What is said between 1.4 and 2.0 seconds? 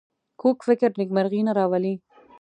نه راولي